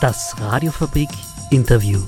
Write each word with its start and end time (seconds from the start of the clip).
Das 0.00 0.40
Radiofabrik 0.40 1.10
Interview. 1.50 2.00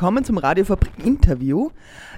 Willkommen 0.00 0.24
zum 0.24 0.38
Radiofabrik 0.38 1.04
Interview. 1.04 1.68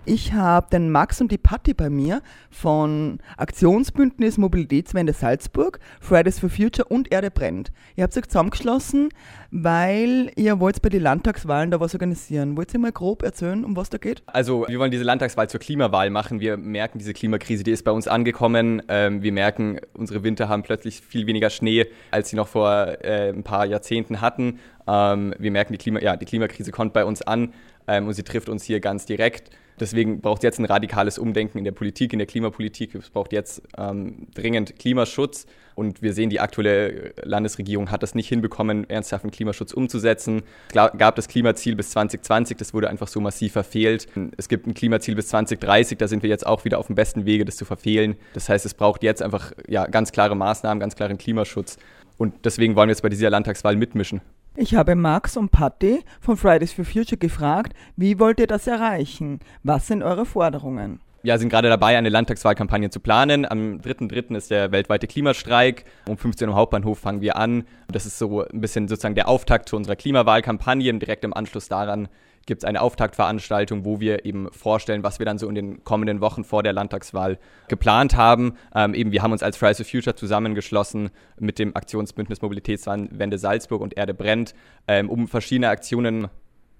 Ich 0.04 0.32
habe 0.32 0.68
den 0.70 0.92
Max 0.92 1.20
und 1.20 1.32
die 1.32 1.38
Patti 1.38 1.74
bei 1.74 1.90
mir 1.90 2.22
von 2.48 3.18
Aktionsbündnis 3.36 4.38
Mobilitätswende 4.38 5.12
Salzburg, 5.12 5.80
Fridays 6.00 6.38
for 6.38 6.48
Future 6.48 6.86
und 6.86 7.10
Erde 7.10 7.32
brennt. 7.32 7.72
Ihr 7.96 8.04
habt 8.04 8.16
euch 8.16 8.26
zusammengeschlossen, 8.26 9.08
weil 9.50 10.30
ihr 10.36 10.60
wollt 10.60 10.80
bei 10.80 10.90
den 10.90 11.02
Landtagswahlen 11.02 11.72
da 11.72 11.80
was 11.80 11.92
organisieren. 11.92 12.56
Wollt 12.56 12.72
ihr 12.72 12.78
mal 12.78 12.92
grob 12.92 13.24
erzählen, 13.24 13.64
um 13.64 13.76
was 13.76 13.90
da 13.90 13.98
geht? 13.98 14.22
Also 14.26 14.64
wir 14.68 14.78
wollen 14.78 14.92
diese 14.92 15.02
Landtagswahl 15.02 15.50
zur 15.50 15.58
Klimawahl 15.58 16.10
machen. 16.10 16.38
Wir 16.38 16.56
merken, 16.56 17.00
diese 17.00 17.12
Klimakrise, 17.12 17.64
die 17.64 17.72
ist 17.72 17.84
bei 17.84 17.90
uns 17.90 18.06
angekommen. 18.06 18.82
Ähm, 18.86 19.22
wir 19.22 19.32
merken, 19.32 19.80
unsere 19.92 20.22
Winter 20.22 20.48
haben 20.48 20.62
plötzlich 20.62 21.00
viel 21.00 21.26
weniger 21.26 21.50
Schnee, 21.50 21.86
als 22.12 22.30
sie 22.30 22.36
noch 22.36 22.46
vor 22.46 22.70
äh, 23.02 23.30
ein 23.30 23.42
paar 23.42 23.66
Jahrzehnten 23.66 24.20
hatten. 24.20 24.60
Ähm, 24.86 25.34
wir 25.38 25.50
merken, 25.50 25.72
die, 25.72 25.78
Klima 25.78 26.00
ja, 26.00 26.16
die 26.16 26.26
Klimakrise 26.26 26.70
kommt 26.70 26.92
bei 26.92 27.04
uns 27.04 27.22
an 27.22 27.52
ähm, 27.86 28.06
und 28.06 28.14
sie 28.14 28.22
trifft 28.22 28.48
uns 28.48 28.64
hier 28.64 28.80
ganz 28.80 29.06
direkt. 29.06 29.50
Deswegen 29.80 30.20
braucht 30.20 30.38
es 30.38 30.44
jetzt 30.44 30.58
ein 30.58 30.64
radikales 30.64 31.18
Umdenken 31.18 31.58
in 31.58 31.64
der 31.64 31.72
Politik, 31.72 32.12
in 32.12 32.18
der 32.18 32.26
Klimapolitik. 32.26 32.94
Es 32.94 33.10
braucht 33.10 33.32
jetzt 33.32 33.62
ähm, 33.76 34.28
dringend 34.34 34.78
Klimaschutz. 34.78 35.46
Und 35.74 36.02
wir 36.02 36.12
sehen, 36.12 36.28
die 36.28 36.38
aktuelle 36.38 37.14
Landesregierung 37.22 37.90
hat 37.90 38.02
das 38.02 38.14
nicht 38.14 38.28
hinbekommen, 38.28 38.88
ernsthaften 38.90 39.30
Klimaschutz 39.30 39.72
umzusetzen. 39.72 40.42
Es 40.68 40.74
gab 40.74 41.16
das 41.16 41.28
Klimaziel 41.28 41.76
bis 41.76 41.90
2020, 41.90 42.58
das 42.58 42.74
wurde 42.74 42.90
einfach 42.90 43.08
so 43.08 43.20
massiv 43.20 43.52
verfehlt. 43.52 44.06
Es 44.36 44.48
gibt 44.48 44.66
ein 44.66 44.74
Klimaziel 44.74 45.14
bis 45.14 45.28
2030, 45.28 45.96
da 45.96 46.08
sind 46.08 46.22
wir 46.22 46.28
jetzt 46.28 46.46
auch 46.46 46.66
wieder 46.66 46.78
auf 46.78 46.88
dem 46.88 46.94
besten 46.94 47.24
Wege, 47.24 47.46
das 47.46 47.56
zu 47.56 47.64
verfehlen. 47.64 48.16
Das 48.34 48.50
heißt, 48.50 48.66
es 48.66 48.74
braucht 48.74 49.02
jetzt 49.02 49.22
einfach 49.22 49.52
ja, 49.66 49.86
ganz 49.86 50.12
klare 50.12 50.36
Maßnahmen, 50.36 50.78
ganz 50.78 50.94
klaren 50.94 51.16
Klimaschutz. 51.16 51.78
Und 52.18 52.44
deswegen 52.44 52.76
wollen 52.76 52.88
wir 52.88 52.92
jetzt 52.92 53.02
bei 53.02 53.08
dieser 53.08 53.30
Landtagswahl 53.30 53.76
mitmischen. 53.76 54.20
Ich 54.54 54.74
habe 54.74 54.94
Max 54.96 55.38
und 55.38 55.50
Patti 55.50 56.04
von 56.20 56.36
Fridays 56.36 56.74
for 56.74 56.84
Future 56.84 57.16
gefragt, 57.16 57.72
wie 57.96 58.18
wollt 58.18 58.38
ihr 58.38 58.46
das 58.46 58.66
erreichen? 58.66 59.40
Was 59.62 59.86
sind 59.86 60.02
eure 60.02 60.26
Forderungen? 60.26 61.00
Ja, 61.22 61.38
sind 61.38 61.48
gerade 61.48 61.70
dabei, 61.70 61.96
eine 61.96 62.10
Landtagswahlkampagne 62.10 62.90
zu 62.90 63.00
planen. 63.00 63.46
Am 63.46 63.78
3.3. 63.78 64.36
ist 64.36 64.50
der 64.50 64.70
weltweite 64.70 65.06
Klimastreik. 65.06 65.86
Um 66.06 66.18
15 66.18 66.50
Uhr 66.50 66.54
Hauptbahnhof 66.54 66.98
fangen 66.98 67.22
wir 67.22 67.36
an. 67.36 67.64
Das 67.90 68.04
ist 68.04 68.18
so 68.18 68.44
ein 68.44 68.60
bisschen 68.60 68.88
sozusagen 68.88 69.14
der 69.14 69.28
Auftakt 69.28 69.70
zu 69.70 69.76
unserer 69.76 69.96
Klimawahlkampagne. 69.96 70.92
Direkt 70.98 71.24
im 71.24 71.32
Anschluss 71.32 71.68
daran 71.68 72.08
gibt 72.46 72.62
es 72.62 72.68
eine 72.68 72.80
Auftaktveranstaltung, 72.80 73.84
wo 73.84 74.00
wir 74.00 74.24
eben 74.24 74.48
vorstellen, 74.52 75.02
was 75.02 75.18
wir 75.18 75.26
dann 75.26 75.38
so 75.38 75.48
in 75.48 75.54
den 75.54 75.84
kommenden 75.84 76.20
Wochen 76.20 76.44
vor 76.44 76.62
der 76.62 76.72
Landtagswahl 76.72 77.38
geplant 77.68 78.16
haben. 78.16 78.54
Ähm, 78.74 78.94
eben, 78.94 79.12
wir 79.12 79.22
haben 79.22 79.32
uns 79.32 79.42
als 79.42 79.56
Fridays 79.56 79.78
for 79.78 79.86
Future 79.86 80.16
zusammengeschlossen 80.16 81.10
mit 81.38 81.58
dem 81.58 81.76
Aktionsbündnis 81.76 82.42
Mobilitätswende 82.42 83.38
Salzburg 83.38 83.80
und 83.80 83.96
Erde 83.96 84.14
brennt, 84.14 84.54
ähm, 84.88 85.08
um 85.08 85.28
verschiedene 85.28 85.68
Aktionen 85.68 86.28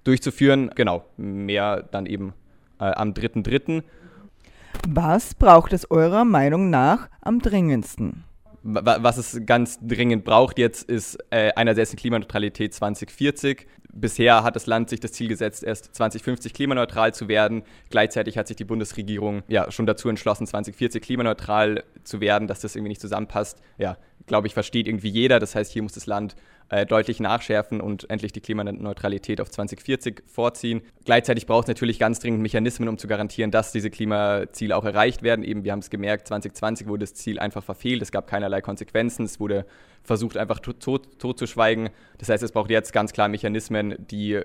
durchzuführen. 0.03 0.71
Genau, 0.75 1.05
mehr 1.17 1.83
dann 1.83 2.05
eben 2.05 2.33
äh, 2.79 2.85
am 2.85 3.11
3.3. 3.11 3.83
Was 4.87 5.33
braucht 5.35 5.71
es 5.73 5.89
eurer 5.89 6.25
Meinung 6.25 6.69
nach 6.69 7.09
am 7.21 7.39
dringendsten? 7.39 8.23
Was 8.65 9.17
es 9.17 9.41
ganz 9.45 9.77
dringend 9.81 10.23
braucht 10.23 10.57
jetzt, 10.57 10.89
ist 10.89 11.17
äh, 11.31 11.51
einerseits 11.55 11.91
eine 11.91 11.99
Klimaneutralität 11.99 12.73
2040. 12.73 13.67
Bisher 13.95 14.43
hat 14.43 14.55
das 14.55 14.65
Land 14.65 14.89
sich 14.89 14.99
das 14.99 15.11
Ziel 15.13 15.27
gesetzt, 15.27 15.63
erst 15.63 15.93
2050 15.95 16.53
klimaneutral 16.53 17.13
zu 17.13 17.27
werden. 17.27 17.63
Gleichzeitig 17.91 18.37
hat 18.39 18.47
sich 18.47 18.57
die 18.57 18.65
Bundesregierung 18.65 19.43
ja 19.47 19.71
schon 19.71 19.85
dazu 19.85 20.09
entschlossen, 20.09 20.47
2040 20.47 21.01
klimaneutral 21.01 21.83
zu 22.03 22.19
werden, 22.19 22.47
dass 22.47 22.61
das 22.61 22.75
irgendwie 22.75 22.89
nicht 22.89 23.01
zusammenpasst. 23.01 23.59
Ja, 23.77 23.97
glaube 24.25 24.47
ich, 24.47 24.55
versteht 24.55 24.87
irgendwie 24.87 25.09
jeder. 25.09 25.39
Das 25.39 25.53
heißt, 25.53 25.71
hier 25.71 25.83
muss 25.83 25.93
das 25.93 26.07
Land 26.07 26.35
äh, 26.69 26.85
deutlich 26.85 27.19
nachschärfen 27.19 27.81
und 27.81 28.09
endlich 28.09 28.31
die 28.31 28.41
Klimaneutralität 28.41 29.41
auf 29.41 29.49
2040 29.49 30.23
vorziehen. 30.25 30.81
Gleichzeitig 31.05 31.45
braucht 31.45 31.65
es 31.65 31.67
natürlich 31.67 31.99
ganz 31.99 32.19
dringend 32.19 32.41
Mechanismen, 32.41 32.89
um 32.89 32.97
zu 32.97 33.07
garantieren, 33.07 33.51
dass 33.51 33.71
diese 33.71 33.89
Klimaziele 33.89 34.75
auch 34.75 34.85
erreicht 34.85 35.23
werden. 35.23 35.43
Eben, 35.43 35.63
wir 35.63 35.71
haben 35.71 35.79
es 35.79 35.89
gemerkt, 35.89 36.27
2020 36.27 36.87
wurde 36.87 37.03
das 37.03 37.13
Ziel 37.13 37.39
einfach 37.39 37.63
verfehlt. 37.63 38.01
Es 38.01 38.11
gab 38.11 38.27
keinerlei 38.27 38.61
Konsequenzen. 38.61 39.25
Es 39.25 39.39
wurde 39.39 39.65
versucht, 40.03 40.37
einfach 40.37 40.59
tot, 40.59 40.81
tot, 40.81 41.19
tot. 41.19 41.41
Das 41.41 42.29
heißt, 42.29 42.43
es 42.43 42.51
braucht 42.51 42.69
jetzt 42.69 42.93
ganz 42.93 43.13
klar 43.13 43.27
Mechanismen, 43.27 43.95
die 43.99 44.41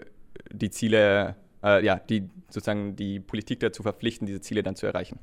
die 0.53 0.70
Ziele, 0.70 1.37
äh, 1.62 1.84
ja, 1.84 1.97
die 1.97 2.28
sozusagen 2.48 2.97
die 2.97 3.20
Politik 3.20 3.60
dazu 3.60 3.82
verpflichten, 3.82 4.26
diese 4.26 4.41
Ziele 4.41 4.62
dann 4.62 4.76
zu 4.76 4.87
erreichen. 4.87 5.19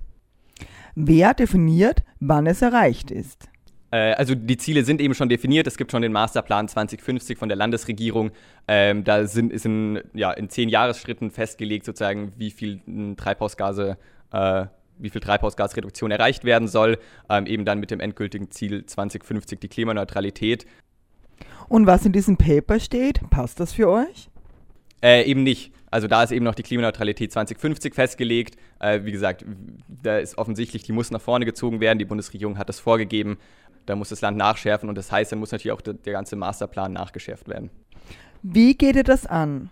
Wer 0.95 1.33
definiert, 1.33 2.03
wann 2.19 2.47
es 2.47 2.61
erreicht 2.61 3.11
ist? 3.11 3.49
Äh, 3.95 4.13
also 4.15 4.35
die 4.35 4.57
Ziele 4.57 4.83
sind 4.83 4.99
eben 4.99 5.13
schon 5.13 5.29
definiert. 5.29 5.67
Es 5.67 5.77
gibt 5.77 5.91
schon 5.91 6.01
den 6.01 6.11
Masterplan 6.11 6.67
2050 6.67 7.37
von 7.37 7.47
der 7.47 7.55
Landesregierung. 7.57 8.31
Ähm, 8.67 9.05
da 9.05 9.25
sind, 9.25 9.53
ist 9.53 9.65
in, 9.65 10.01
ja, 10.13 10.31
in 10.31 10.49
zehn 10.49 10.67
Jahresschritten 10.67 11.31
festgelegt, 11.31 11.85
sozusagen, 11.85 12.33
wie 12.35 12.51
viel 12.51 12.81
Treibhausgase, 13.15 13.97
äh, 14.33 14.65
wie 14.97 15.09
viel 15.09 15.21
Treibhausgasreduktion 15.21 16.11
erreicht 16.11 16.43
werden 16.43 16.67
soll. 16.67 16.97
Ähm, 17.29 17.45
eben 17.45 17.63
dann 17.63 17.79
mit 17.79 17.89
dem 17.89 18.01
endgültigen 18.01 18.51
Ziel 18.51 18.85
2050 18.85 19.61
die 19.61 19.69
Klimaneutralität. 19.69 20.65
Und 21.69 21.87
was 21.87 22.05
in 22.05 22.11
diesem 22.11 22.35
Paper 22.35 22.81
steht, 22.81 23.21
passt 23.29 23.61
das 23.61 23.73
für 23.73 23.89
euch? 23.89 24.29
Äh, 25.01 25.23
eben 25.23 25.43
nicht. 25.43 25.71
Also 25.95 26.07
da 26.07 26.23
ist 26.23 26.31
eben 26.31 26.43
noch 26.43 26.55
die 26.55 26.63
Klimaneutralität 26.63 27.31
2050 27.31 27.95
festgelegt. 27.95 28.57
Äh, 28.79 29.05
wie 29.05 29.13
gesagt, 29.13 29.45
da 30.03 30.17
ist 30.17 30.37
offensichtlich, 30.37 30.83
die 30.83 30.91
muss 30.91 31.09
nach 31.09 31.21
vorne 31.21 31.45
gezogen 31.45 31.79
werden. 31.79 31.99
Die 31.99 32.05
Bundesregierung 32.05 32.57
hat 32.57 32.67
das 32.67 32.81
vorgegeben. 32.81 33.37
Da 33.85 33.95
muss 33.95 34.09
das 34.09 34.21
Land 34.21 34.37
nachschärfen 34.37 34.89
und 34.89 34.97
das 34.97 35.11
heißt, 35.11 35.31
dann 35.31 35.39
muss 35.39 35.51
natürlich 35.51 35.73
auch 35.73 35.81
der, 35.81 35.93
der 35.93 36.13
ganze 36.13 36.35
Masterplan 36.35 36.93
nachgeschärft 36.93 37.47
werden. 37.47 37.69
Wie 38.41 38.75
geht 38.75 38.95
ihr 38.95 39.03
das 39.03 39.25
an? 39.25 39.69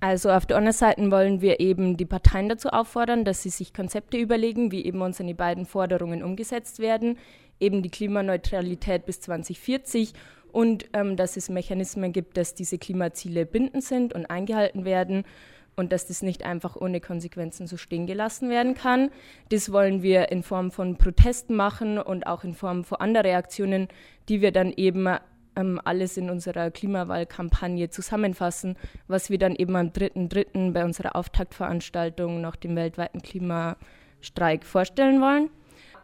Also 0.00 0.30
auf 0.30 0.46
der 0.46 0.56
anderen 0.56 0.76
Seite 0.76 1.10
wollen 1.12 1.40
wir 1.40 1.60
eben 1.60 1.96
die 1.96 2.04
Parteien 2.04 2.48
dazu 2.48 2.70
auffordern, 2.70 3.24
dass 3.24 3.42
sie 3.42 3.50
sich 3.50 3.72
Konzepte 3.72 4.16
überlegen, 4.18 4.72
wie 4.72 4.84
eben 4.84 5.00
unsere 5.00 5.32
beiden 5.32 5.64
Forderungen 5.64 6.24
umgesetzt 6.24 6.80
werden, 6.80 7.18
eben 7.60 7.82
die 7.82 7.88
Klimaneutralität 7.88 9.06
bis 9.06 9.20
2040 9.20 10.12
und 10.50 10.86
ähm, 10.92 11.16
dass 11.16 11.36
es 11.36 11.48
Mechanismen 11.48 12.12
gibt, 12.12 12.36
dass 12.36 12.54
diese 12.54 12.78
Klimaziele 12.78 13.46
bindend 13.46 13.84
sind 13.84 14.12
und 14.12 14.26
eingehalten 14.26 14.84
werden 14.84 15.24
und 15.76 15.92
dass 15.92 16.06
das 16.06 16.22
nicht 16.22 16.44
einfach 16.44 16.76
ohne 16.76 17.00
Konsequenzen 17.00 17.66
so 17.66 17.76
stehen 17.76 18.06
gelassen 18.06 18.50
werden 18.50 18.74
kann. 18.74 19.10
Das 19.48 19.72
wollen 19.72 20.02
wir 20.02 20.30
in 20.30 20.42
Form 20.42 20.70
von 20.70 20.96
Protesten 20.96 21.54
machen 21.54 21.98
und 21.98 22.26
auch 22.26 22.44
in 22.44 22.54
Form 22.54 22.84
von 22.84 23.00
anderen 23.00 23.34
Aktionen, 23.34 23.88
die 24.28 24.40
wir 24.40 24.52
dann 24.52 24.72
eben 24.72 25.08
ähm, 25.56 25.80
alles 25.84 26.16
in 26.16 26.30
unserer 26.30 26.70
Klimawahlkampagne 26.70 27.90
zusammenfassen, 27.90 28.76
was 29.08 29.30
wir 29.30 29.38
dann 29.38 29.54
eben 29.54 29.76
am 29.76 29.88
3.3. 29.88 30.72
bei 30.72 30.84
unserer 30.84 31.16
Auftaktveranstaltung 31.16 32.40
nach 32.40 32.56
dem 32.56 32.76
weltweiten 32.76 33.22
Klimastreik 33.22 34.64
vorstellen 34.64 35.20
wollen. 35.20 35.50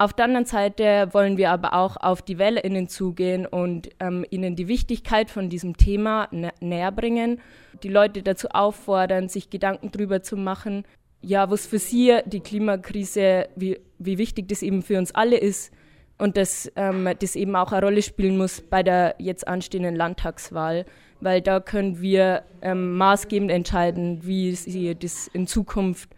Auf 0.00 0.12
der 0.12 0.26
anderen 0.26 0.46
Seite 0.46 1.08
wollen 1.10 1.36
wir 1.36 1.50
aber 1.50 1.72
auch 1.74 1.96
auf 1.96 2.22
die 2.22 2.38
WählerInnen 2.38 2.86
zugehen 2.86 3.46
und 3.46 3.90
ähm, 3.98 4.24
ihnen 4.30 4.54
die 4.54 4.68
Wichtigkeit 4.68 5.28
von 5.28 5.48
diesem 5.48 5.76
Thema 5.76 6.28
nä 6.30 6.50
näher 6.60 6.92
bringen, 6.92 7.40
die 7.82 7.88
Leute 7.88 8.22
dazu 8.22 8.48
auffordern, 8.50 9.28
sich 9.28 9.50
Gedanken 9.50 9.90
darüber 9.90 10.22
zu 10.22 10.36
machen, 10.36 10.84
ja, 11.20 11.50
was 11.50 11.66
für 11.66 11.80
sie 11.80 12.20
die 12.26 12.38
Klimakrise, 12.38 13.48
wie, 13.56 13.80
wie 13.98 14.18
wichtig 14.18 14.46
das 14.46 14.62
eben 14.62 14.82
für 14.82 14.98
uns 14.98 15.12
alle 15.12 15.36
ist 15.36 15.72
und 16.16 16.36
dass 16.36 16.70
ähm, 16.76 17.08
das 17.18 17.34
eben 17.34 17.56
auch 17.56 17.72
eine 17.72 17.84
Rolle 17.84 18.02
spielen 18.02 18.38
muss 18.38 18.60
bei 18.60 18.84
der 18.84 19.16
jetzt 19.18 19.48
anstehenden 19.48 19.96
Landtagswahl, 19.96 20.86
weil 21.20 21.42
da 21.42 21.58
können 21.58 22.00
wir 22.00 22.44
ähm, 22.62 22.96
maßgebend 22.96 23.50
entscheiden, 23.50 24.20
wie 24.22 24.54
sie 24.54 24.94
das 24.94 25.26
in 25.26 25.48
Zukunft 25.48 26.08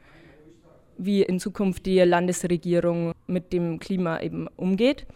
wie 1.05 1.23
in 1.23 1.41
Zukunft 1.41 1.87
die 1.87 1.99
Landesregierung 2.01 3.13
mit 3.27 3.53
dem 3.53 3.79
Klima 3.79 4.21
eben 4.21 4.49
umgeht. 4.57 5.07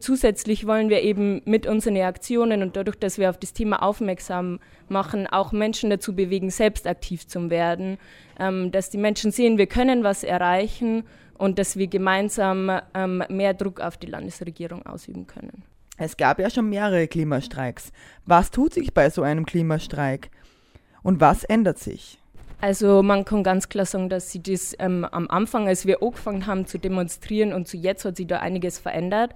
Zusätzlich 0.00 0.66
wollen 0.66 0.90
wir 0.90 1.02
eben 1.02 1.40
mit 1.44 1.66
unseren 1.66 1.96
Aktionen 1.96 2.62
und 2.62 2.76
dadurch, 2.76 2.98
dass 2.98 3.18
wir 3.18 3.30
auf 3.30 3.38
das 3.38 3.52
Thema 3.52 3.82
aufmerksam 3.82 4.60
machen, 4.88 5.26
auch 5.26 5.52
Menschen 5.52 5.90
dazu 5.90 6.14
bewegen, 6.14 6.50
selbst 6.50 6.86
aktiv 6.86 7.26
zu 7.26 7.50
werden, 7.50 7.98
ähm, 8.38 8.70
dass 8.70 8.90
die 8.90 8.98
Menschen 8.98 9.32
sehen, 9.32 9.58
wir 9.58 9.66
können 9.66 10.04
was 10.04 10.24
erreichen 10.24 11.04
und 11.38 11.58
dass 11.58 11.76
wir 11.76 11.86
gemeinsam 11.86 12.70
ähm, 12.94 13.24
mehr 13.28 13.54
Druck 13.54 13.80
auf 13.80 13.96
die 13.96 14.06
Landesregierung 14.06 14.84
ausüben 14.84 15.26
können. 15.26 15.64
Es 15.96 16.16
gab 16.16 16.38
ja 16.38 16.48
schon 16.48 16.68
mehrere 16.68 17.08
Klimastreiks. 17.08 17.90
Was 18.24 18.50
tut 18.50 18.74
sich 18.74 18.94
bei 18.94 19.10
so 19.10 19.22
einem 19.22 19.46
Klimastreik 19.46 20.30
und 21.02 21.20
was 21.20 21.44
ändert 21.44 21.78
sich? 21.78 22.17
Also 22.60 23.02
man 23.02 23.24
kann 23.24 23.44
ganz 23.44 23.68
klar 23.68 23.84
sagen, 23.84 24.08
dass 24.08 24.32
sie 24.32 24.42
das 24.42 24.74
ähm, 24.80 25.04
am 25.04 25.28
Anfang, 25.30 25.68
als 25.68 25.86
wir 25.86 26.02
angefangen 26.02 26.46
haben 26.46 26.66
zu 26.66 26.78
demonstrieren 26.78 27.52
und 27.52 27.68
zu 27.68 27.76
jetzt 27.76 28.04
hat 28.04 28.16
sich 28.16 28.26
da 28.26 28.40
einiges 28.40 28.78
verändert. 28.78 29.32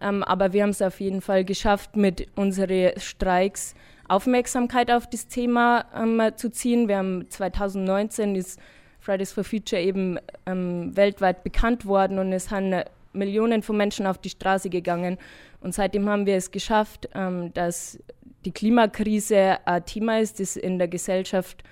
Ähm, 0.00 0.24
aber 0.24 0.52
wir 0.52 0.64
haben 0.64 0.70
es 0.70 0.82
auf 0.82 1.00
jeden 1.00 1.20
Fall 1.20 1.44
geschafft, 1.44 1.96
mit 1.96 2.26
unseren 2.34 2.98
Streiks 2.98 3.74
Aufmerksamkeit 4.08 4.90
auf 4.90 5.08
das 5.08 5.28
Thema 5.28 5.86
ähm, 5.96 6.20
zu 6.36 6.50
ziehen. 6.50 6.88
Wir 6.88 6.98
haben 6.98 7.30
2019 7.30 8.34
ist 8.34 8.60
Fridays 8.98 9.32
for 9.32 9.44
Future 9.44 9.80
eben 9.80 10.18
ähm, 10.46 10.96
weltweit 10.96 11.44
bekannt 11.44 11.86
worden 11.86 12.18
und 12.18 12.32
es 12.32 12.50
haben 12.50 12.82
Millionen 13.12 13.62
von 13.62 13.76
Menschen 13.76 14.06
auf 14.06 14.18
die 14.18 14.30
Straße 14.30 14.68
gegangen. 14.68 15.18
Und 15.60 15.74
seitdem 15.74 16.08
haben 16.08 16.26
wir 16.26 16.36
es 16.36 16.50
geschafft, 16.50 17.08
ähm, 17.14 17.52
dass 17.54 17.98
die 18.44 18.50
Klimakrise 18.50 19.58
ein 19.64 19.84
Thema 19.86 20.18
ist, 20.18 20.40
das 20.40 20.56
in 20.56 20.78
der 20.78 20.88
Gesellschaft 20.88 21.62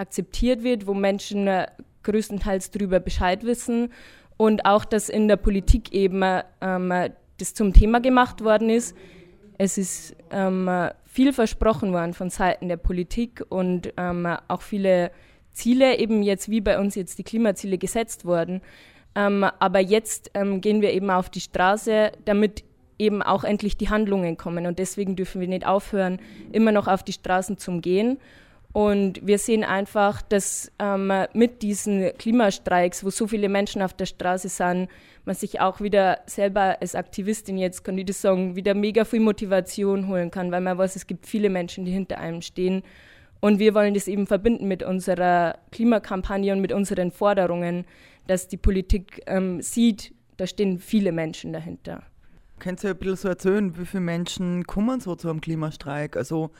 akzeptiert 0.00 0.64
wird, 0.64 0.86
wo 0.86 0.94
Menschen 0.94 1.46
äh, 1.46 1.66
größtenteils 2.02 2.70
darüber 2.70 2.98
Bescheid 2.98 3.44
wissen 3.44 3.92
und 4.36 4.64
auch, 4.64 4.84
dass 4.84 5.08
in 5.08 5.28
der 5.28 5.36
Politik 5.36 5.92
eben 5.92 6.22
ähm, 6.60 6.92
das 7.38 7.54
zum 7.54 7.72
Thema 7.72 8.00
gemacht 8.00 8.42
worden 8.42 8.70
ist. 8.70 8.96
Es 9.58 9.76
ist 9.76 10.16
ähm, 10.30 10.70
viel 11.04 11.32
versprochen 11.32 11.92
worden 11.92 12.14
von 12.14 12.30
Seiten 12.30 12.68
der 12.68 12.78
Politik 12.78 13.44
und 13.48 13.92
ähm, 13.96 14.26
auch 14.48 14.62
viele 14.62 15.10
Ziele, 15.52 15.98
eben 15.98 16.22
jetzt 16.22 16.48
wie 16.48 16.60
bei 16.60 16.78
uns 16.78 16.94
jetzt 16.94 17.18
die 17.18 17.24
Klimaziele 17.24 17.76
gesetzt 17.76 18.24
worden. 18.24 18.62
Ähm, 19.14 19.44
aber 19.58 19.80
jetzt 19.80 20.30
ähm, 20.34 20.60
gehen 20.60 20.80
wir 20.80 20.92
eben 20.92 21.10
auf 21.10 21.28
die 21.28 21.40
Straße, 21.40 22.12
damit 22.24 22.64
eben 22.98 23.22
auch 23.22 23.44
endlich 23.44 23.76
die 23.76 23.88
Handlungen 23.88 24.36
kommen. 24.36 24.66
Und 24.66 24.78
deswegen 24.78 25.16
dürfen 25.16 25.40
wir 25.40 25.48
nicht 25.48 25.66
aufhören, 25.66 26.20
immer 26.52 26.70
noch 26.70 26.86
auf 26.86 27.02
die 27.02 27.12
Straßen 27.12 27.58
zu 27.58 27.80
gehen. 27.80 28.18
Und 28.72 29.26
wir 29.26 29.38
sehen 29.38 29.64
einfach, 29.64 30.22
dass 30.22 30.70
ähm, 30.78 31.12
mit 31.32 31.62
diesen 31.62 32.12
Klimastreiks, 32.18 33.04
wo 33.04 33.10
so 33.10 33.26
viele 33.26 33.48
Menschen 33.48 33.82
auf 33.82 33.94
der 33.94 34.06
Straße 34.06 34.48
sind, 34.48 34.88
man 35.24 35.34
sich 35.34 35.60
auch 35.60 35.80
wieder 35.80 36.20
selber 36.26 36.76
als 36.80 36.94
Aktivistin 36.94 37.58
jetzt, 37.58 37.84
kann 37.84 37.98
ich 37.98 38.06
das 38.06 38.22
sagen, 38.22 38.54
wieder 38.54 38.74
mega 38.74 39.04
viel 39.04 39.20
Motivation 39.20 40.06
holen 40.06 40.30
kann, 40.30 40.52
weil 40.52 40.60
man 40.60 40.78
weiß, 40.78 40.96
es 40.96 41.06
gibt 41.06 41.26
viele 41.26 41.50
Menschen, 41.50 41.84
die 41.84 41.90
hinter 41.90 42.18
einem 42.18 42.42
stehen. 42.42 42.82
Und 43.40 43.58
wir 43.58 43.74
wollen 43.74 43.94
das 43.94 44.06
eben 44.06 44.26
verbinden 44.26 44.68
mit 44.68 44.82
unserer 44.82 45.58
Klimakampagne 45.72 46.52
und 46.52 46.60
mit 46.60 46.72
unseren 46.72 47.10
Forderungen, 47.10 47.86
dass 48.26 48.48
die 48.48 48.56
Politik 48.56 49.22
ähm, 49.26 49.62
sieht, 49.62 50.12
da 50.36 50.46
stehen 50.46 50.78
viele 50.78 51.10
Menschen 51.10 51.52
dahinter. 51.52 52.02
Könnt 52.60 52.84
ihr 52.84 52.90
ein 52.90 52.96
bisschen 52.96 53.16
so 53.16 53.28
erzählen, 53.28 53.76
wie 53.78 53.86
viele 53.86 54.02
Menschen 54.02 54.66
kommen 54.66 55.00
so 55.00 55.16
zu 55.16 55.28
einem 55.28 55.40
Klimastreik? 55.40 56.16
Also, 56.16 56.50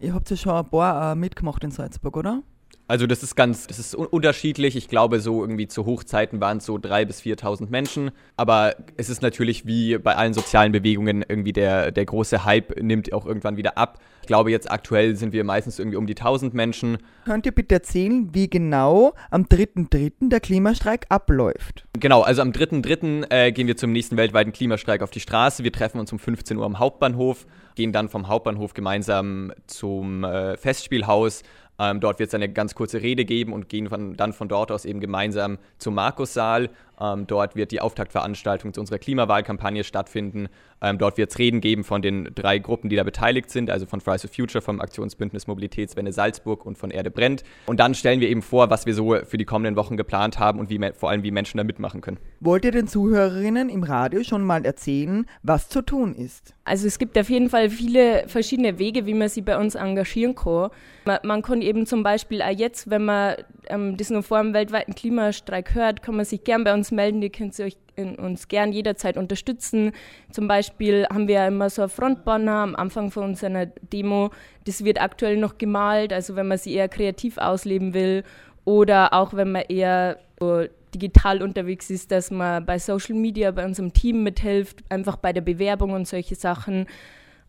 ihr 0.00 0.14
habt 0.14 0.30
ja 0.30 0.36
schon 0.36 0.52
ein 0.52 0.66
paar 0.66 1.12
äh, 1.12 1.14
mitgemacht 1.14 1.62
in 1.64 1.70
Salzburg, 1.70 2.16
oder? 2.16 2.42
Also 2.88 3.06
das 3.06 3.22
ist 3.22 3.36
ganz, 3.36 3.68
das 3.68 3.78
ist 3.78 3.94
unterschiedlich. 3.94 4.74
Ich 4.74 4.88
glaube, 4.88 5.20
so 5.20 5.42
irgendwie 5.42 5.68
zu 5.68 5.86
Hochzeiten 5.86 6.40
waren 6.40 6.58
es 6.58 6.66
so 6.66 6.74
3.000 6.74 7.04
bis 7.04 7.20
4.000 7.20 7.70
Menschen. 7.70 8.10
Aber 8.36 8.74
es 8.96 9.08
ist 9.08 9.22
natürlich 9.22 9.64
wie 9.64 9.96
bei 9.98 10.16
allen 10.16 10.34
sozialen 10.34 10.72
Bewegungen 10.72 11.24
irgendwie 11.28 11.52
der, 11.52 11.92
der 11.92 12.04
große 12.04 12.44
Hype 12.44 12.82
nimmt 12.82 13.12
auch 13.12 13.26
irgendwann 13.26 13.56
wieder 13.56 13.78
ab. 13.78 14.00
Ich 14.30 14.32
glaube, 14.32 14.52
jetzt 14.52 14.70
aktuell 14.70 15.16
sind 15.16 15.32
wir 15.32 15.42
meistens 15.42 15.80
irgendwie 15.80 15.96
um 15.96 16.06
die 16.06 16.14
1.000 16.14 16.54
Menschen. 16.54 16.98
Könnt 17.24 17.46
ihr 17.46 17.52
bitte 17.52 17.74
erzählen, 17.74 18.32
wie 18.32 18.48
genau 18.48 19.12
am 19.32 19.46
3.3. 19.46 20.28
der 20.28 20.38
Klimastreik 20.38 21.06
abläuft? 21.08 21.84
Genau, 21.98 22.20
also 22.20 22.40
am 22.40 22.52
3.3. 22.52 23.28
Äh, 23.28 23.50
gehen 23.50 23.66
wir 23.66 23.76
zum 23.76 23.90
nächsten 23.90 24.16
weltweiten 24.16 24.52
Klimastreik 24.52 25.02
auf 25.02 25.10
die 25.10 25.18
Straße. 25.18 25.64
Wir 25.64 25.72
treffen 25.72 25.98
uns 25.98 26.12
um 26.12 26.20
15 26.20 26.58
Uhr 26.58 26.64
am 26.64 26.78
Hauptbahnhof, 26.78 27.44
gehen 27.74 27.90
dann 27.90 28.08
vom 28.08 28.28
Hauptbahnhof 28.28 28.72
gemeinsam 28.72 29.52
zum 29.66 30.22
äh, 30.22 30.56
Festspielhaus 30.56 31.42
ähm, 31.80 31.98
dort 31.98 32.18
wird 32.18 32.28
es 32.28 32.34
eine 32.34 32.52
ganz 32.52 32.74
kurze 32.74 33.00
Rede 33.00 33.24
geben 33.24 33.54
und 33.54 33.70
gehen 33.70 33.88
von, 33.88 34.14
dann 34.14 34.34
von 34.34 34.48
dort 34.48 34.70
aus 34.70 34.84
eben 34.84 35.00
gemeinsam 35.00 35.56
zum 35.78 35.94
Markussaal. 35.94 36.68
Ähm, 37.00 37.26
dort 37.26 37.56
wird 37.56 37.72
die 37.72 37.80
Auftaktveranstaltung 37.80 38.74
zu 38.74 38.80
unserer 38.80 38.98
Klimawahlkampagne 38.98 39.82
stattfinden. 39.82 40.48
Ähm, 40.82 40.98
dort 40.98 41.18
wird 41.18 41.30
es 41.30 41.38
Reden 41.38 41.60
geben 41.60 41.84
von 41.84 42.02
den 42.02 42.30
drei 42.34 42.58
Gruppen, 42.58 42.88
die 42.88 42.96
da 42.96 43.02
beteiligt 43.02 43.50
sind, 43.50 43.70
also 43.70 43.86
von 43.86 44.00
Fridays 44.00 44.22
for 44.22 44.30
Future, 44.30 44.62
vom 44.62 44.80
Aktionsbündnis 44.80 45.46
Mobilitätswende 45.46 46.12
Salzburg 46.12 46.64
und 46.64 46.78
von 46.78 46.90
Erde 46.90 47.10
brennt. 47.10 47.44
Und 47.66 47.80
dann 47.80 47.94
stellen 47.94 48.20
wir 48.20 48.28
eben 48.28 48.42
vor, 48.42 48.70
was 48.70 48.86
wir 48.86 48.94
so 48.94 49.16
für 49.24 49.38
die 49.38 49.44
kommenden 49.44 49.76
Wochen 49.76 49.96
geplant 49.96 50.38
haben 50.38 50.58
und 50.58 50.70
wie, 50.70 50.80
vor 50.96 51.10
allem 51.10 51.22
wie 51.22 51.30
Menschen 51.30 51.58
da 51.58 51.64
mitmachen 51.64 52.00
können. 52.00 52.18
Wollt 52.40 52.64
ihr 52.64 52.72
den 52.72 52.88
Zuhörerinnen 52.88 53.68
im 53.68 53.82
Radio 53.82 54.22
schon 54.22 54.44
mal 54.44 54.64
erzählen, 54.64 55.26
was 55.42 55.68
zu 55.68 55.82
tun 55.82 56.14
ist? 56.14 56.54
Also 56.64 56.86
es 56.86 56.98
gibt 56.98 57.18
auf 57.18 57.28
jeden 57.28 57.50
Fall 57.50 57.68
viele 57.68 58.24
verschiedene 58.28 58.78
Wege, 58.78 59.06
wie 59.06 59.14
man 59.14 59.28
sie 59.28 59.42
bei 59.42 59.58
uns 59.58 59.74
engagieren 59.74 60.34
kann. 60.34 60.70
Man, 61.04 61.18
man 61.24 61.42
kann 61.42 61.62
eben 61.62 61.86
zum 61.86 62.02
Beispiel 62.02 62.42
auch 62.42 62.56
jetzt, 62.56 62.88
wenn 62.88 63.04
man 63.04 63.36
ähm, 63.68 63.96
das 63.96 64.10
nur 64.10 64.22
vor 64.22 64.42
dem 64.42 64.54
weltweiten 64.54 64.94
Klimastreik 64.94 65.74
hört, 65.74 66.02
kann 66.02 66.16
man 66.16 66.24
sich 66.24 66.44
gern 66.44 66.64
bei 66.64 66.72
uns 66.72 66.90
melden. 66.90 67.20
Die 67.20 67.30
könnt 67.30 67.58
ihr 67.58 67.66
euch 67.66 67.76
in, 68.00 68.16
uns 68.16 68.48
gern 68.48 68.72
jederzeit 68.72 69.16
unterstützen. 69.16 69.92
Zum 70.30 70.48
Beispiel 70.48 71.06
haben 71.08 71.28
wir 71.28 71.36
ja 71.36 71.46
immer 71.48 71.70
so 71.70 71.82
ein 71.82 71.88
Frontbanner 71.88 72.52
am 72.52 72.76
Anfang 72.76 73.10
von 73.10 73.24
unserer 73.24 73.66
Demo. 73.66 74.30
Das 74.64 74.84
wird 74.84 75.00
aktuell 75.00 75.36
noch 75.36 75.58
gemalt, 75.58 76.12
also 76.12 76.36
wenn 76.36 76.48
man 76.48 76.58
sie 76.58 76.74
eher 76.74 76.88
kreativ 76.88 77.38
ausleben 77.38 77.94
will 77.94 78.24
oder 78.64 79.12
auch 79.12 79.34
wenn 79.34 79.52
man 79.52 79.62
eher 79.68 80.18
so 80.38 80.64
digital 80.94 81.42
unterwegs 81.42 81.90
ist, 81.90 82.10
dass 82.10 82.30
man 82.30 82.64
bei 82.66 82.78
Social 82.78 83.14
Media 83.14 83.50
bei 83.50 83.64
unserem 83.64 83.92
Team 83.92 84.22
mithilft, 84.22 84.78
einfach 84.88 85.16
bei 85.16 85.32
der 85.32 85.40
Bewerbung 85.40 85.92
und 85.92 86.08
solche 86.08 86.34
Sachen. 86.34 86.86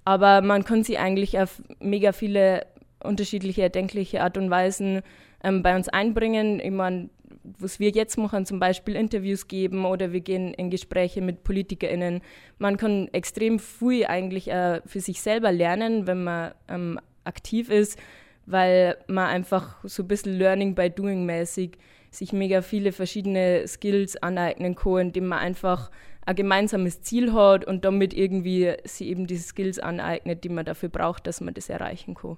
Aber 0.05 0.41
man 0.41 0.63
kann 0.63 0.83
sie 0.83 0.97
eigentlich 0.97 1.39
auf 1.39 1.61
mega 1.79 2.11
viele 2.11 2.65
unterschiedliche 3.03 3.63
erdenkliche 3.63 4.21
Art 4.21 4.37
und 4.37 4.49
Weisen 4.49 5.01
ähm, 5.43 5.63
bei 5.63 5.75
uns 5.75 5.89
einbringen. 5.89 6.59
Ich 6.59 6.71
meine, 6.71 7.09
was 7.43 7.79
wir 7.79 7.89
jetzt 7.89 8.17
machen, 8.17 8.45
zum 8.45 8.59
Beispiel 8.59 8.95
Interviews 8.95 9.47
geben 9.47 9.85
oder 9.85 10.11
wir 10.11 10.21
gehen 10.21 10.53
in 10.53 10.69
Gespräche 10.69 11.21
mit 11.21 11.43
PolitikerInnen. 11.43 12.21
Man 12.59 12.77
kann 12.77 13.07
extrem 13.13 13.59
früh 13.59 14.05
eigentlich 14.05 14.49
äh, 14.49 14.81
für 14.85 14.99
sich 14.99 15.21
selber 15.21 15.51
lernen, 15.51 16.07
wenn 16.07 16.23
man 16.23 16.53
ähm, 16.67 16.99
aktiv 17.23 17.69
ist, 17.69 17.97
weil 18.45 18.97
man 19.07 19.27
einfach 19.27 19.77
so 19.83 20.03
ein 20.03 20.07
bisschen 20.07 20.37
Learning 20.37 20.75
by 20.75 20.89
Doing 20.89 21.25
mäßig 21.25 21.77
sich 22.11 22.33
mega 22.33 22.61
viele 22.61 22.91
verschiedene 22.91 23.67
Skills 23.67 24.17
aneignen 24.17 24.75
kann, 24.75 24.97
indem 24.97 25.27
man 25.27 25.39
einfach 25.39 25.91
ein 26.25 26.35
gemeinsames 26.35 27.01
Ziel 27.01 27.33
hat 27.33 27.65
und 27.65 27.85
damit 27.85 28.13
irgendwie 28.13 28.73
sie 28.83 29.09
eben 29.09 29.27
diese 29.27 29.43
Skills 29.43 29.79
aneignet, 29.79 30.43
die 30.43 30.49
man 30.49 30.65
dafür 30.65 30.89
braucht, 30.89 31.27
dass 31.27 31.41
man 31.41 31.53
das 31.53 31.69
erreichen 31.69 32.15
kann. 32.15 32.37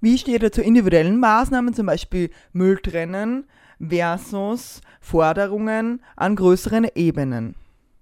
Wie 0.00 0.18
steht 0.18 0.42
er 0.42 0.52
zu 0.52 0.62
individuellen 0.62 1.18
Maßnahmen, 1.20 1.74
zum 1.74 1.86
Beispiel 1.86 2.30
Mülltrennen 2.52 3.44
versus 3.80 4.80
Forderungen 5.00 6.02
an 6.16 6.36
größeren 6.36 6.88
Ebenen? 6.94 7.54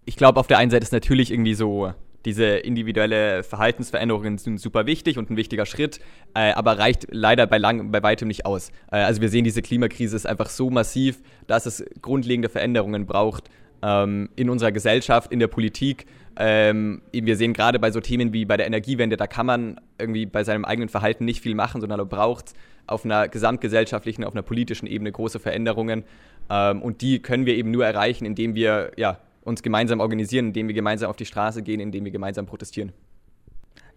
Ich 0.05 0.17
glaube, 0.17 0.41
auf 0.41 0.47
der 0.47 0.59
einen 0.59 0.71
Seite 0.71 0.85
ist 0.85 0.93
natürlich 0.93 1.31
irgendwie 1.31 1.55
so 1.55 1.93
diese 2.25 2.45
individuelle 2.45 3.43
Verhaltensveränderungen 3.43 4.39
sind 4.39 4.59
super 4.61 4.87
wichtig 4.87 5.19
und 5.19 5.31
ein 5.31 5.37
wichtiger 5.37 5.67
Schritt, 5.67 6.01
äh, 6.35 6.53
aber 6.53 6.79
reicht 6.79 7.07
leider 7.11 7.47
bei, 7.47 7.59
lang, 7.59 7.93
bei 7.93 8.03
weitem 8.03 8.29
nicht 8.29 8.45
aus. 8.45 8.71
Äh, 8.91 8.97
also 8.97 9.21
wir 9.21 9.29
sehen, 9.29 9.45
diese 9.45 9.63
Klimakrise 9.63 10.17
ist 10.17 10.27
einfach 10.27 10.51
so 10.51 10.69
massiv, 10.69 11.23
dass 11.47 11.67
es 11.67 11.85
grundlegende 12.03 12.49
Veränderungen 12.49 13.07
braucht 13.07 13.49
ähm, 13.83 14.29
in 14.37 14.51
unserer 14.51 14.73
Gesellschaft, 14.73 15.33
in 15.33 15.39
der 15.39 15.49
Politik. 15.49 16.07
Ähm, 16.37 17.03
wir 17.13 17.37
sehen 17.37 17.53
gerade 17.53 17.79
bei 17.79 17.91
so 17.91 18.01
Themen 18.01 18.33
wie 18.33 18.45
bei 18.45 18.57
der 18.57 18.67
Energiewende, 18.67 19.17
da 19.17 19.27
kann 19.27 19.47
man 19.47 19.81
irgendwie 19.99 20.27
bei 20.27 20.45
seinem 20.45 20.65
eigenen 20.65 20.89
Verhalten 20.89 21.25
nicht 21.25 21.41
viel 21.41 21.55
machen, 21.55 21.81
sondern 21.81 21.99
man 21.99 22.09
braucht 22.09 22.55
auf 22.87 23.05
einer 23.05 23.29
gesamtgesellschaftlichen, 23.29 24.25
auf 24.25 24.35
einer 24.35 24.43
politischen 24.43 24.87
Ebene 24.87 25.13
große 25.13 25.41
Veränderungen. 25.41 26.05
Ähm, 26.49 26.83
und 26.83 27.03
die 27.03 27.21
können 27.21 27.47
wir 27.47 27.57
eben 27.57 27.71
nur 27.71 27.85
erreichen, 27.85 28.25
indem 28.25 28.55
wir 28.55 28.93
ja, 28.97 29.19
uns 29.43 29.63
gemeinsam 29.63 30.01
organisieren, 30.01 30.49
indem 30.49 30.69
wir 30.69 30.75
gemeinsam 30.75 31.11
auf 31.11 31.17
die 31.17 31.27
Straße 31.27 31.63
gehen, 31.63 31.81
indem 31.81 32.05
wir 32.05 32.13
gemeinsam 32.13 32.47
protestieren. 32.47 32.93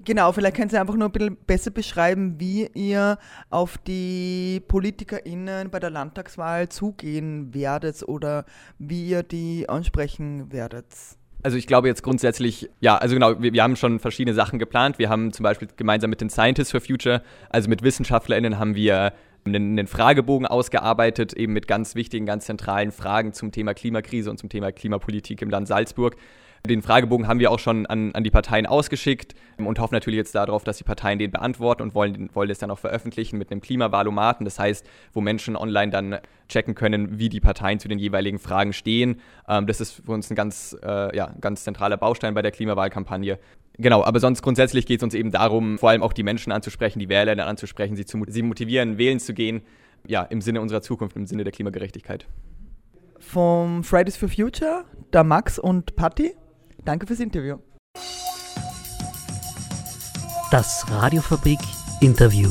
Genau, 0.04 0.32
vielleicht 0.32 0.56
könnt 0.56 0.74
ihr 0.74 0.82
einfach 0.82 0.96
nur 0.96 1.10
ein 1.10 1.12
bisschen 1.12 1.38
besser 1.46 1.72
beschreiben, 1.72 2.40
wie 2.40 2.68
ihr 2.74 3.18
auf 3.50 3.78
die 3.78 4.62
PolitikerInnen 4.68 5.70
bei 5.70 5.80
der 5.80 5.90
Landtagswahl 5.92 6.70
zugehen 6.70 7.54
werdet 7.54 8.04
oder 8.08 8.46
wie 8.80 9.08
ihr 9.08 9.24
die 9.24 9.70
ansprechen 9.70 10.52
werdet. 10.52 10.88
Also 11.44 11.58
ich 11.58 11.68
glaube 11.68 11.88
jetzt 11.88 12.04
grundsätzlich, 12.04 12.70
ja, 12.80 12.98
also 12.98 13.16
genau, 13.16 13.42
wir, 13.42 13.54
wir, 13.54 13.64
haben 13.64 13.76
schon 13.76 14.00
verschiedene 14.00 14.36
Sachen 14.36 14.60
geplant. 14.60 15.00
Wir 15.00 15.10
haben 15.10 15.34
zum 15.34 15.44
Beispiel 15.44 15.68
gemeinsam 15.76 16.10
mit 16.10 16.22
den 16.22 16.30
Scientists 16.30 16.72
for 16.72 16.82
Future, 16.82 17.22
also 17.50 17.70
mit 17.70 17.84
WissenschaftlerInnen, 17.84 18.60
haben 18.60 18.76
wir 18.76 19.14
einen, 19.46 19.72
einen 19.72 19.88
Fragebogen 19.88 20.46
ausgearbeitet, 20.46 21.34
eben 21.34 21.54
mit 21.54 21.68
ganz 21.68 21.96
wichtigen, 21.96 22.26
ganz 22.26 22.46
zentralen 22.46 22.92
Fragen 22.92 23.34
zum 23.34 23.52
Thema 23.52 23.74
Klimakrise 23.74 24.30
und 24.30 24.38
zum 24.38 24.50
Thema 24.50 24.72
Klimapolitik 24.72 25.42
im 25.42 25.50
Land 25.50 25.68
Salzburg. 25.68 26.16
Den 26.68 26.84
Fragebogen 26.84 27.28
haben 27.28 27.40
wir 27.40 27.50
auch 27.50 27.58
schon 27.58 27.88
an, 27.88 28.14
an 28.14 28.24
die 28.24 28.30
Parteien 28.30 28.68
ausgeschickt 28.68 29.34
und 29.58 29.80
hoffen 29.80 29.96
natürlich 29.96 30.20
jetzt 30.20 30.36
darauf, 30.36 30.64
dass 30.64 30.78
die 30.78 30.84
Parteien 30.84 31.18
den 31.18 31.32
beantworten 31.32 31.82
und 31.82 31.96
wollen, 31.96 32.30
wollen 32.34 32.50
das 32.50 32.60
dann 32.60 32.70
auch 32.70 32.78
veröffentlichen 32.78 33.40
mit 33.40 33.52
einem 33.52 33.62
Klimawahlomaten. 33.62 34.46
Das 34.46 34.60
heißt, 34.60 34.86
wo 35.14 35.22
Menschen 35.22 35.56
online 35.56 35.92
dann 35.92 36.20
checken 36.50 36.76
können, 36.76 37.18
wie 37.18 37.30
die 37.30 37.40
Parteien 37.40 37.80
zu 37.80 37.88
den 37.88 37.98
jeweiligen 37.98 38.38
Fragen 38.38 38.74
stehen. 38.74 39.22
Ähm, 39.48 39.66
das 39.66 39.82
ist 39.82 40.04
für 40.06 40.12
uns 40.12 40.30
ein 40.30 40.36
ganz, 40.36 40.78
äh, 40.84 41.16
ja, 41.16 41.34
ganz 41.42 41.64
zentraler 41.64 41.98
Baustein 41.98 42.36
bei 42.36 42.44
der 42.44 42.52
Klimawahlkampagne. 42.52 43.40
Genau, 43.78 44.04
aber 44.04 44.20
sonst 44.20 44.44
grundsätzlich 44.44 44.86
geht 44.86 45.00
es 45.00 45.04
uns 45.04 45.16
eben 45.16 45.32
darum, 45.32 45.80
vor 45.80 45.90
allem 45.90 46.04
auch 46.04 46.14
die 46.14 46.24
Menschen 46.24 46.52
anzusprechen, 46.52 47.00
die 47.00 47.10
Wähler 47.10 47.48
anzusprechen, 47.48 47.96
sie 47.96 48.06
zu 48.06 48.24
sie 48.28 48.44
motivieren, 48.44 49.00
wählen 49.00 49.20
zu 49.20 49.34
gehen, 49.34 49.64
ja, 50.06 50.24
im 50.24 50.42
Sinne 50.42 50.62
unserer 50.62 50.82
Zukunft, 50.82 51.16
im 51.16 51.26
Sinne 51.26 51.44
der 51.44 51.54
Klimagerechtigkeit. 51.54 52.28
Vom 53.20 53.84
Fridays 53.84 54.18
for 54.18 54.30
Future, 54.30 54.84
der 55.14 55.24
Max 55.24 55.58
und 55.58 55.96
Patti. 55.96 56.36
Danke 56.86 57.08
fürs 57.08 57.20
Interview. 57.20 57.58
Das 60.52 60.86
Radiofabrik 60.90 61.60
Interview. 62.02 62.50